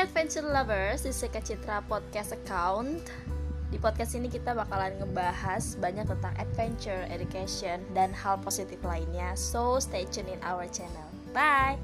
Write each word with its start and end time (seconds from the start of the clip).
Adventure 0.00 0.48
lovers, 0.48 1.04
di 1.04 1.12
Seka 1.12 1.44
Citra 1.44 1.84
Podcast 1.84 2.32
Account. 2.32 3.12
Di 3.68 3.76
podcast 3.76 4.16
ini 4.16 4.32
kita 4.32 4.56
bakalan 4.56 4.96
ngebahas 4.96 5.76
banyak 5.76 6.08
tentang 6.08 6.32
adventure, 6.40 7.04
education, 7.12 7.84
dan 7.92 8.08
hal 8.16 8.40
positif 8.40 8.80
lainnya. 8.80 9.36
So 9.36 9.76
stay 9.76 10.08
tune 10.08 10.32
in 10.32 10.40
our 10.40 10.64
channel. 10.72 11.04
Bye! 11.36 11.76